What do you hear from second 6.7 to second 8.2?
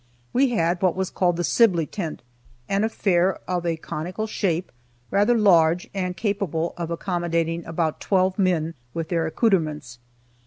of accommodating about